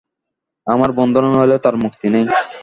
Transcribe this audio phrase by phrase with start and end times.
[0.67, 2.25] আমার বন্ধন নইলে তাঁর মুক্তি নেই।